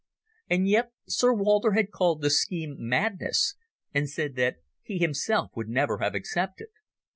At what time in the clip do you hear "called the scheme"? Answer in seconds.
1.91-2.75